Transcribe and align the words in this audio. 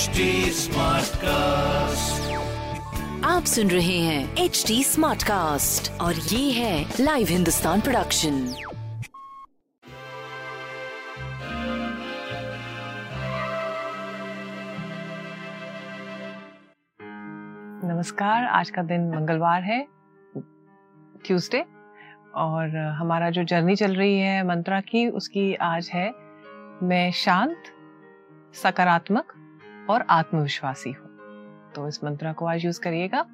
HD 0.00 0.26
cast 1.22 2.30
आप 3.24 3.44
सुन 3.44 3.70
रहे 3.70 3.96
हैं 3.98 4.36
एच 4.36 4.62
डी 4.66 4.82
स्मार्ट 4.84 5.22
कास्ट 5.22 5.90
और 6.00 6.14
ये 6.14 6.50
है 6.50 6.84
लाइव 7.00 7.26
हिंदुस्तान 7.30 7.80
प्रोडक्शन 7.80 8.38
नमस्कार 17.84 18.44
आज 18.50 18.70
का 18.70 18.82
दिन 18.82 19.08
मंगलवार 19.10 19.62
है 19.62 19.80
ट्यूसडे 21.26 21.64
और 22.36 22.76
हमारा 22.98 23.30
जो 23.30 23.44
जर्नी 23.44 23.76
चल 23.76 23.94
रही 23.94 24.18
है 24.18 24.42
मंत्रा 24.46 24.80
की 24.80 25.06
उसकी 25.12 25.54
आज 25.64 25.90
है 25.94 26.10
मैं 26.82 27.10
शांत 27.16 27.72
सकारात्मक 28.54 29.39
और 29.90 30.04
आत्मविश्वासी 30.10 30.90
हो। 30.90 31.06
तो 31.74 31.86
इस 31.88 32.02
मंत्रा 32.04 32.32
को 32.32 32.46
आज 32.46 32.64
यूज़ 32.64 32.80
करिएगा। 32.80 33.24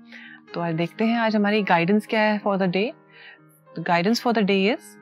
तो 0.54 0.60
आज 0.60 0.74
देखते 0.74 1.04
हैं 1.04 1.18
आज 1.18 1.36
हमारी 1.36 1.62
गाइडेंस 1.62 2.06
क्या 2.06 2.20
है 2.20 2.38
for 2.38 2.56
the 2.56 2.70
day 2.70 2.92
guidance 3.78 4.20
for 4.20 4.32
the 4.32 4.38
day 4.38 4.62
is 4.64 4.94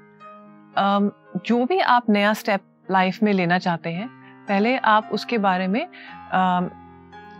जो 1.46 1.64
भी 1.64 1.78
आप 1.78 2.10
नया 2.10 2.32
स्टेप 2.34 2.60
लाइफ 2.90 3.22
में 3.22 3.32
लेना 3.32 3.58
चाहते 3.58 3.90
हैं 3.90 4.08
पहले 4.48 4.76
आप 4.76 5.10
उसके 5.12 5.38
बारे 5.38 5.66
में 5.66 5.86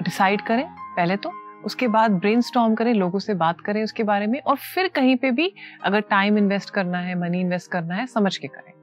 डिसाइड 0.03 0.41
um, 0.41 0.47
करें 0.47 0.67
पहले 0.97 1.17
तो। 1.17 1.33
उसके 1.65 1.89
बाद 1.89 2.11
ब्रेन 2.11 2.41
करें 2.75 2.93
लोगों 2.95 3.19
से 3.19 3.35
बात 3.35 3.61
करें 3.61 3.83
उसके 3.85 4.03
बारे 4.03 4.27
में 4.27 4.41
और 4.41 4.57
फिर 4.57 4.89
कहीं 4.89 5.17
पे 5.17 5.31
भी 5.31 5.53
अगर 5.85 6.01
टाइम 6.11 6.39
इन्वेस्ट 6.39 6.71
करना 6.71 6.99
है 6.99 7.15
मनी 7.21 7.41
इन्वेस्ट 7.41 7.71
करना 7.71 7.95
है 7.95 8.07
समझ 8.07 8.37
के 8.37 8.49
करें। 8.49 8.74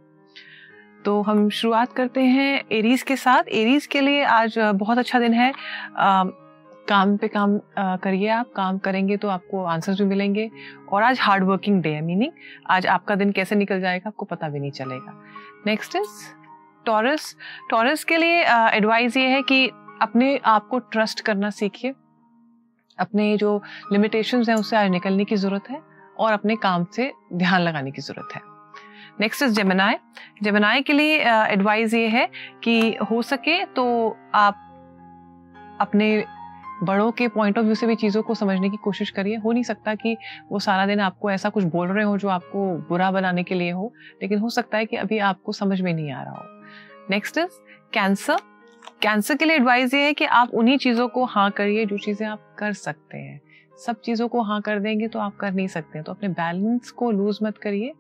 तो 1.06 1.22
हम 1.22 1.50
शुरुआत 1.52 1.94
करते 1.94 2.24
हैं 2.24 2.64
एरीज 2.72 3.04
के 3.04 3.16
साथ। 3.16 3.50
एरीज 3.50 3.86
के 3.86 4.02
लिए 4.02 4.24
आज 4.26 4.58
बहुत 4.60 4.98
अच्छा 4.98 5.20
दिन 5.20 5.34
है। 5.34 5.52
आ, 5.98 6.24
काम 6.88 7.16
पे 7.18 7.28
काम 7.28 7.58
करिए 7.78 8.28
आप 8.30 8.52
काम 8.56 8.78
करेंगे 8.78 9.18
तो 9.18 9.28
आपको 9.30 9.64
आंसर्स 9.66 10.00
भी 10.00 10.06
मिलेंगे। 10.08 10.50
और 10.90 11.04
आज 11.04 11.20
हार्ड 11.22 11.44
वर्किंग 11.44 11.82
डे 11.84 11.90
है 11.90 12.02
मीनिंग 12.02 12.32
आज 12.70 12.88
आपका 12.88 13.16
दिन 13.16 13.32
कैसे 13.32 13.56
निकल 13.56 13.82
जाएगा 13.82 14.10
आपको 14.10 14.26
पता 14.26 14.50
भी 14.50 14.60
नहीं 14.60 14.72
चलेगा। 14.72 15.14
नेक्स्ट 15.68 15.96
इज़ 15.96 16.10
टॉरस 16.86 17.36
टॉरस 17.70 18.04
के 18.04 18.18
लिए 18.18 18.44
एडवाइस 18.74 19.18
ये 19.18 19.28
है 19.28 19.42
कि 19.42 19.66
अपने 20.02 20.36
आप 20.46 20.68
को 20.68 20.80
ट्रस्ट 20.80 21.22
करना 21.22 21.50
सीखिए। 21.52 21.94
अपने 22.98 23.36
जो 23.38 23.62
लिमिटेशंस 23.92 24.50
हैं 24.50 24.56
उससे 24.56 24.78
आज 24.78 24.90
निकलने 24.90 25.26
की 25.26 25.36
ज़रूरत 25.36 25.70
है 25.70 25.82
और 26.20 26.34
अपने 26.34 26.56
काम 26.58 26.86
से 26.96 27.12
ध्यान 27.34 27.62
लगाने 27.62 27.92
की 27.92 28.02
ज़रूरत 28.02 28.36
है। 28.36 28.51
नेक्स्ट 29.20 29.44
इज़ 29.44 29.54
जेमिनाय 29.54 30.00
जेमिनाय 30.44 30.82
के 30.82 30.94
लिए 30.94 31.18
एडवाइस 31.28 31.94
ये 31.94 32.08
है 32.08 32.30
कि 32.64 32.96
हो 33.12 33.22
सके 33.22 33.64
तो 33.66 33.86
आप 34.36 34.68
अपने 35.82 36.24
बड़ों 36.84 37.12
के 37.12 37.28
पॉइंट 37.28 37.58
ऑफ़ 37.58 37.66
व्यू 37.66 37.76
से 37.76 37.88
भी 37.88 37.96
चीज़ों 37.96 38.22
को 38.24 38.34
समझने 38.36 38.70
की 38.70 38.78
कोशिश 38.78 39.10
करिए। 39.10 39.36
हो 39.36 39.52
नहीं 39.52 39.64
सकता 39.64 39.94
कि 39.96 40.16
वो 40.50 40.60
सारा 40.60 40.86
दिन 40.86 41.00
आपको 41.00 41.32
ऐसा 41.32 41.50
कुछ 41.50 41.64
बोल 41.66 41.88
रहे 41.88 42.04
हो 42.06 42.18
जो 42.18 42.30
आपको 42.30 42.66
बुरा 42.90 43.10
बनाने 43.12 43.44
के 43.44 43.56
लिए 43.56 43.72
हो, 43.72 43.94
लेकिन 44.22 44.40
हो 44.40 44.50
सकता 44.50 44.78
है 44.78 44.86
कि 44.86 44.96
अभी 44.98 45.18
आपको 45.20 45.52
समझ 45.52 45.80
में 45.82 45.94
नहीं 45.94 46.12
आ 46.12 46.22
रहा 46.24 46.34
हो। 46.34 46.46
नेक्स्ट 47.10 47.38
इज़ 47.38 47.60
कैंसर 47.94 48.38
कैंसर 49.02 49.36
के 49.36 49.46
लिए 49.46 49.56
एडवाइस 49.56 49.94
ये 49.94 50.02
है 50.02 50.14
कि 50.14 50.26
आप 50.26 50.54
उन्हीं 50.54 50.78
चीज़ों 50.78 51.08
को 51.08 51.26
हाँ 51.26 51.50
करिए 51.52 51.86
जो 51.86 51.98
चीज़ें 51.98 52.28
आप 52.28 52.56
कर 52.60 52.74
सकते 52.74 53.18
हैं। 53.18 53.40
सब 53.86 54.02
चीज़ों 54.02 54.28
को 54.28 54.42
हाँ 54.42 54.60
कर 54.62 54.80
देंगे 54.80 55.08
तो 55.08 55.20
आप 55.20 55.36
कर 55.36 55.52
नहीं 55.54 55.68
सकते 55.68 56.02
तो 56.02 56.12
अपने 56.12 56.30
बैलेंस 56.30 56.92
को 56.92 57.12
लूज 57.12 57.40
मत 57.44 57.58
करिए। 57.58 57.94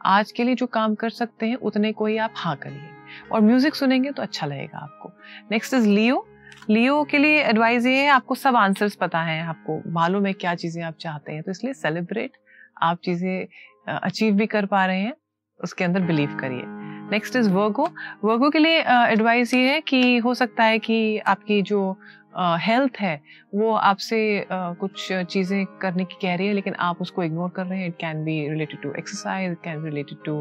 आज 0.00 0.32
के 0.32 0.44
लिए 0.44 0.54
जो 0.54 0.66
काम 0.68 0.94
कर 0.94 1.10
सकते 1.10 1.46
हैं, 1.46 1.56
उतने 1.56 1.92
को 1.92 2.06
ही 2.06 2.16
आप 2.18 2.34
हाँ 2.36 2.56
करिए। 2.56 2.88
और 3.32 3.40
म्यूज़िक 3.40 3.74
सुनेंगे 3.74 4.10
तो 4.10 4.22
अच्छा 4.22 4.46
लगेगा 4.46 4.78
आपको। 4.78 5.12
नेक्स्ट 5.50 5.74
इज़ 5.74 5.88
लियो 5.88 6.26
लियो 6.70 7.02
के 7.04 7.18
लिए 7.18 7.42
एडवाइस 7.42 7.86
ये 7.86 7.96
है, 7.96 8.08
आपको 8.08 8.34
सब 8.34 8.56
आंसर्स 8.56 8.94
पता 8.94 9.20
है, 9.20 9.40
आपको 9.42 9.80
मालूम 9.90 10.26
है 10.26 10.32
क्या 10.34 10.54
चीज़ें 10.54 10.82
आप 10.84 10.94
चाहते 11.00 11.32
हैं 11.32 11.42
तो 11.42 11.50
इसलिए 11.50 11.72
सेलिब्रेट 11.74 12.36
आप 12.82 12.98
चीज़ें 13.04 13.46
अचीव 13.94 14.34
भी 14.34 14.46
कर 14.46 14.66
पा 14.66 14.84
रहे 14.86 15.00
हैं, 15.00 15.12
उसके 15.60 15.84
अंदर 15.84 16.00
बिलीव 16.02 16.36
करिए। 16.40 16.62
नेक्स्ट 17.10 17.36
इज़ 17.36 17.48
वर्गो 17.50 17.88
वर्गो 18.24 18.50
के 18.50 18.58
लिए 18.58 18.82
एडवाइस 18.82 19.54
ये 19.54 19.70
है 19.70 19.80
कि 19.80 20.16
हो 20.18 20.34
सकता 20.34 20.64
है 20.64 20.78
कि 20.78 21.18
आपकी 21.18 21.60
जो 21.62 21.80
हेल्थ 22.34 22.96
है, 23.00 23.20
वो 23.54 23.72
आपसे 23.72 24.46
कुछ 24.50 25.06
चीज़ें 25.12 25.64
करने 25.82 26.04
की 26.04 26.16
कह 26.22 26.34
रही 26.34 26.46
है, 26.46 26.52
लेकिन 26.54 26.74
आप 26.80 27.00
उसको 27.02 27.22
इग्नोर 27.22 27.50
कर 27.56 27.66
रहे 27.66 27.78
हैं। 27.78 27.86
It 27.88 27.96
can 28.00 28.24
be 28.24 28.38
related 28.48 28.82
to 28.82 28.92
exercise 28.98 29.52
it 29.52 29.58
can 29.64 29.82
be 29.82 29.88
related 29.88 30.18
to 30.24 30.40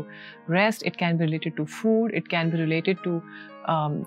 rest 0.51 0.85
it 0.87 0.95
can 0.95 1.17
be 1.17 1.25
related 1.25 1.55
to 1.55 1.65
food 1.65 2.11
it 2.15 2.27
can 2.27 2.51
be 2.51 2.57
related 2.57 2.97
to 3.03 3.21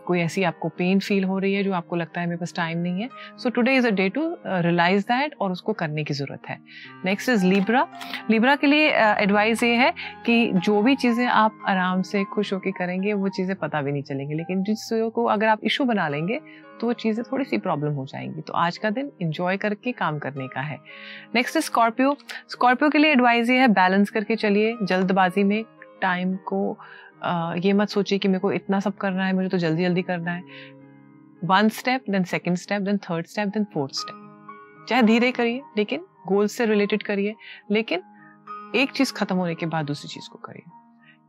कोई 0.06 0.20
ऐसी 0.20 0.42
आपको 0.44 0.68
पेन 0.68 0.98
फील 0.98 1.24
हो 1.24 1.38
रही 1.38 1.54
है 1.54 1.62
जो 1.64 1.72
आपको 1.72 1.96
लगता 1.96 2.20
है 2.20 2.26
मेरे 2.26 2.38
पास 2.38 2.54
टाइम 2.56 2.78
नहीं 2.78 3.02
है। 3.02 3.08
So 3.38 3.50
today 3.50 3.74
is 3.76 3.86
a 3.86 3.90
day 3.90 4.08
to 4.08 4.22
realise 4.46 5.04
that 5.04 5.34
और 5.40 5.52
उसको 5.52 5.72
करने 5.72 6.04
की 6.04 6.14
ज़रूरत 6.14 6.48
है। 6.48 6.58
नेक्स्ट 7.04 7.28
इज़ 7.28 7.46
लिब्रा 7.46 7.86
लिब्रा 8.30 8.56
के 8.56 8.66
लिए 8.66 8.88
एडवाइस 8.88 9.58
uh, 9.58 9.64
ये 9.64 9.74
है 9.74 9.92
कि 10.26 10.50
जो 10.54 10.80
भी 10.82 10.94
चीज़ें 10.96 11.26
आप 11.26 11.62
आराम 11.68 12.02
से 12.02 12.24
खुश 12.34 12.52
होकर 12.52 12.70
करेंगे 12.78 13.12
वो 13.12 13.28
चीज़ें 13.28 13.54
पता 13.56 13.82
भी 13.82 13.92
नहीं 13.92 14.02
चलेंगी। 14.02 14.34
लेकिन 14.34 14.62
जिस 14.62 14.88
को 15.14 15.24
अगर 15.26 15.48
आप 15.48 15.60
इशू 15.64 15.84
बना 15.84 16.08
लेंगे 16.08 16.40
तो 16.80 16.86
वो 16.86 16.92
चीज़ें 16.92 17.22
थोड़ी 17.24 17.44
सी 17.44 17.58
प्रॉब्लम 17.58 17.92
हो 17.94 18.04
जाएँगी। 18.06 18.40
तो 18.40 18.52
आज 18.52 18.78
का 18.78 18.90
दिन 18.90 19.10
इंजॉय 19.22 19.56
करके 19.56 19.92
काम 19.92 20.18
करने 20.18 20.46
का 20.48 20.60
है। 20.60 20.78
नेक्स्ट 21.34 21.56
इज़ 21.56 21.64
स्कॉर्पियो 21.64 22.16
स्कॉर्पियो 22.50 22.90
के 22.90 22.98
लिए 22.98 23.12
एडवाइस 23.12 23.50
ये 23.50 23.58
है 23.58 23.68
बैलेंस 23.70 24.10
करके 24.10 24.36
चलिए। 24.36 24.76
जल्दबाजी 24.82 25.44
में 25.44 25.62
टाइम 26.02 26.34
को 26.46 26.78
ये 27.58 27.72
मत 27.72 27.88
सोचिए 27.88 28.18
कि 28.18 28.28
मेरे 28.28 28.40
को 28.40 28.52
इतना 28.52 28.80
सब 28.80 28.96
करना 28.96 29.24
है, 29.24 29.32
मुझे 29.32 29.48
तो 29.48 29.58
जल्दी 29.58 29.82
जल्दी 29.82 30.02
करना 30.02 30.32
है। 30.32 30.42
One 31.44 31.68
step 31.70 32.04
then 32.10 32.24
second 32.24 32.56
step 32.56 32.82
then 32.82 32.98
third 33.00 33.26
step 33.26 33.48
then 33.48 33.64
fourth 33.74 33.94
step 33.94 34.86
चाहे 34.88 35.02
धीरे 35.02 35.30
करिए, 35.32 35.62
लेकिन 35.76 36.04
गोल 36.28 36.46
से 36.46 36.66
रिलेटेड 36.66 37.02
करिए, 37.02 37.34
लेकिन 37.70 38.02
एक 38.76 38.90
चीज़ 38.90 39.12
खत्म 39.12 39.36
होने 39.36 39.54
के 39.54 39.66
बाद 39.66 39.86
दूसरी 39.86 40.08
चीज़ 40.08 40.28
को 40.30 40.38
करिए। 40.38 40.70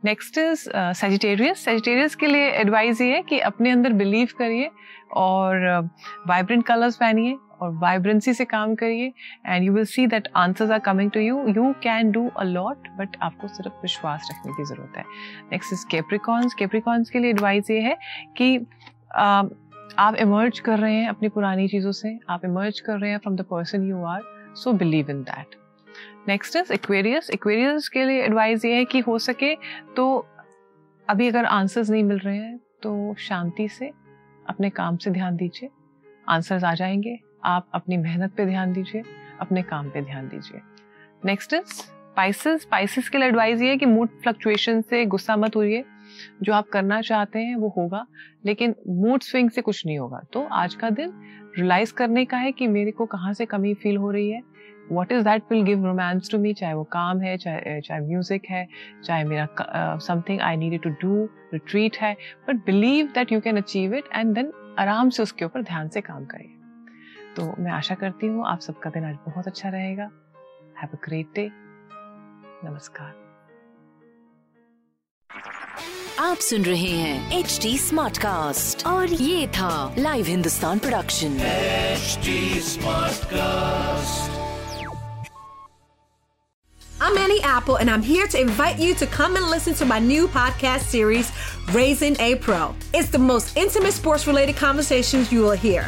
नेक्स्ट 0.04 0.38
इज़ 0.38 0.68
सेजिटेरियस 0.70 1.64
सेजिटेरियस 1.64 2.14
के 2.14 2.26
लिए 2.26 2.48
एडवाइस 2.50 3.00
ये 3.00 3.14
है 3.14 3.22
कि 3.22 3.38
अपने 3.40 3.70
अंदर 3.70 3.92
बिलीव 3.92 4.28
करिए 4.38 4.70
और 5.16 5.90
वाइब्रेंट 6.28 6.64
कलर्स 6.66 6.96
पहनिए। 6.96 7.36
और 7.60 7.70
वाइब्रेंसी 7.78 8.34
से 8.34 8.44
काम 8.44 8.74
करिए 8.74 9.12
and 9.46 9.64
you 9.64 9.72
will 9.72 9.84
see 9.84 10.06
that 10.06 10.28
answers 10.36 10.70
are 10.70 10.78
coming 10.78 11.10
to 11.10 11.20
you 11.20 11.46
you 11.48 11.72
can 11.82 12.10
do 12.10 12.28
a 12.28 12.44
lot 12.44 12.88
but 12.98 13.16
आपको 13.22 13.48
सिर्फ़ 13.48 13.82
विश्वास 13.82 14.28
रखने 14.30 14.52
की 14.52 14.64
ज़रूरत 14.64 14.96
है। 14.96 15.04
नेक्स्ट 15.52 15.72
इज़ 15.72 15.86
केप्रिकॉन्स 15.90 16.54
केप्रिकॉन्स 16.54 17.10
के 17.10 17.18
लिए 17.18 17.30
एडवाइस 17.30 17.70
ये 17.70 17.80
है 17.80 17.96
कि 18.36 18.58
uh, 18.58 19.48
आप 19.98 20.14
इमर्ज 20.14 20.58
कर 20.58 20.78
रहे 20.78 20.94
हैं 20.94 21.08
अपनी 21.08 21.28
पुरानी 21.28 21.66
चीज़ों 21.68 21.92
से। 21.92 22.18
आप 22.30 22.44
इमर्ज 22.44 22.80
कर 22.80 22.98
रहे 22.98 23.10
हैं 23.10 23.18
from 23.18 23.36
the 23.36 23.40
person 23.40 23.88
you 23.88 24.04
are 24.04 24.22
so 24.54 24.72
believe 24.72 25.10
in 25.10 25.22
that 25.22 25.54
next 26.28 26.56
is 26.56 26.72
Aquarius 26.72 27.30
Aquarius 27.30 27.88
के 27.88 28.04
लिए 28.04 28.22
एडवाइस 28.22 28.64
ये 28.64 28.74
है 28.74 28.84
कि 28.84 28.98
हो 28.98 29.18
सके 29.18 29.54
तो 29.96 30.26
अभी 31.08 31.28
अगर 31.28 31.44
आंसर्स 31.44 31.90
नहीं 31.90 32.02
मिल 32.04 32.18
रहे 32.18 32.36
हैं 32.36 32.56
तो 32.82 33.14
शांति 33.18 33.68
से 33.68 33.90
अपने 34.48 34.70
काम 34.70 34.96
से 34.96 35.10
ध्यान 35.10 35.36
दीजिए। 35.36 35.68
आंसर्स 36.28 36.64
आ 36.64 36.74
जाएँगे। 36.74 37.18
आप 37.44 37.66
अपनी 37.74 37.96
मेहनत 37.96 38.32
पे 38.36 38.46
ध्यान 38.46 38.72
दीजिए, 38.72 39.02
अपने 39.40 39.62
काम 39.62 39.90
पे 39.90 40.02
ध्यान 40.02 40.28
दीजिए। 40.28 40.60
नेक्स्ट 41.24 41.52
इज़ 41.54 41.64
स्पाइसेस 41.66 42.62
स्पाइसेस 42.62 43.08
के 43.08 43.18
लिए 43.18 43.28
एडवाइस 43.28 43.62
ये 43.62 43.68
है 43.68 43.76
कि 43.76 43.86
मूड 43.86 44.08
फ्लक्चुएशन 44.22 44.80
से 44.80 45.04
गुस्सा 45.06 45.36
मत 45.36 45.56
हुई 45.56 45.82
जो 46.42 46.52
आप 46.52 46.68
करना 46.68 47.00
चाहते 47.02 47.38
हैं 47.38 47.56
वो 47.56 47.68
होगा, 47.76 48.06
लेकिन 48.46 48.74
मूड 48.88 49.22
स्विंग 49.22 49.50
से 49.50 49.60
कुछ 49.60 49.84
नहीं 49.86 49.98
होगा। 49.98 50.20
तो 50.32 50.46
आज 50.52 50.74
का 50.74 50.90
दिन 50.90 51.12
रियलाइज़ 51.56 51.92
करने 51.92 52.24
का 52.24 52.36
है 52.36 52.52
कि 52.52 52.66
मेरे 52.68 52.90
को 52.90 53.06
कहाँ 53.06 53.32
से 53.34 53.46
कमी 53.46 53.74
फील 53.74 53.96
हो 53.96 54.10
रही 54.10 54.30
है। 54.30 54.42
What 54.90 55.12
is 55.12 55.24
that 55.24 55.42
will 55.50 55.62
give 55.64 55.84
romance 55.86 56.30
to 56.30 56.38
me 56.38 56.52
चाहे 56.54 56.74
वो 56.74 56.84
काम 56.92 57.20
है, 57.20 57.36
चाहे 57.36 57.80
चाहे 57.80 58.00
म्यूज़िक 58.00 58.42
है, 58.50 58.66
चाहे 59.04 59.24
मेरा 59.24 59.98
something 59.98 60.40
I 60.40 60.56
need 60.56 60.80
to 60.82 60.90
do 61.02 61.24
retreat 61.52 61.96
है। 61.96 62.16
But 62.48 62.64
believe 62.66 63.06
that 63.14 63.32
you 63.32 63.40
can 63.40 63.56
achieve 63.56 63.94
it 63.94 64.08
and 64.14 64.34
then 64.34 64.52
आराम 64.78 65.10
से 65.10 65.22
उसके 65.22 65.44
ऊपर 65.44 65.62
ध्यान 65.62 65.88
से 65.88 66.00
काम 66.00 66.24
करिए। 66.24 66.56
तो 67.35 67.53
मैं 67.63 67.71
आशा 67.71 67.95
करती 67.95 68.27
हूँ 68.27 68.45
आप 68.47 68.59
सबका 68.61 68.89
दिन 68.89 69.05
आज 69.05 69.15
बहुत 69.25 69.47
अच्छा 69.47 69.69
रहेगा 69.69 70.09
हैव 70.81 70.97
अ 70.97 70.99
ग्रेट 71.05 71.33
डे 71.35 71.49
नमस्कार 72.65 73.17
आप 76.19 76.37
सुन 76.45 76.63
रहे 76.65 76.91
हैं 76.91 77.39
एच 77.39 77.59
डी 77.63 77.77
स्मार्ट 77.77 78.17
कास्ट 78.21 78.85
और 78.87 79.09
ये 79.09 79.47
था 79.57 79.71
live 79.97 80.25
Hindustan 80.25 80.79
production 80.79 81.37
I'm 87.01 87.17
Annie 87.17 87.41
Apple, 87.49 87.77
and 87.77 87.89
I'm 87.89 88.01
here 88.01 88.27
to 88.27 88.39
invite 88.39 88.79
you 88.79 88.93
to 88.95 89.07
come 89.07 89.37
and 89.37 89.49
listen 89.49 89.73
to 89.75 89.85
my 89.85 89.99
new 89.99 90.27
podcast 90.27 90.91
series, 90.95 91.31
Raising 91.71 92.19
a 92.19 92.35
Pro. 92.35 92.59
It's 92.93 93.09
the 93.09 93.21
most 93.21 93.55
intimate 93.57 93.93
sports 93.93 94.27
related 94.27 94.57
conversations 94.57 95.31
you 95.31 95.41
will 95.41 95.59
hear. 95.65 95.87